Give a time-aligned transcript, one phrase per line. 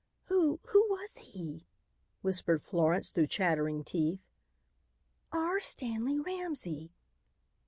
[0.29, 1.67] "Who who was he?"
[2.23, 4.23] whispered Florence through chattering teeth.
[5.31, 5.59] "R.
[5.59, 6.89] Stanley Ramsey."